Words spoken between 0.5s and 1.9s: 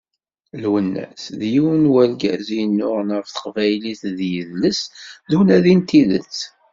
Lwennas, d yiwen n